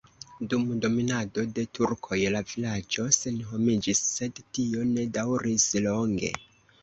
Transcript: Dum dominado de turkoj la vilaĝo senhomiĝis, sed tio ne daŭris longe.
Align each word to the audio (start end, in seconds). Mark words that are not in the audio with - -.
Dum 0.51 0.63
dominado 0.83 1.43
de 1.57 1.65
turkoj 1.79 2.17
la 2.35 2.41
vilaĝo 2.53 3.05
senhomiĝis, 3.17 4.01
sed 4.15 4.41
tio 4.59 4.87
ne 4.95 5.07
daŭris 5.19 5.69
longe. 5.89 6.33